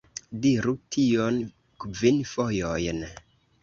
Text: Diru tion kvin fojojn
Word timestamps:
Diru 0.45 0.73
tion 0.95 1.39
kvin 1.87 2.21
fojojn 2.35 3.09